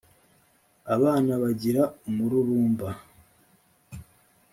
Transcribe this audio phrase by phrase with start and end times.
[0.95, 2.89] abana bagira umururumba.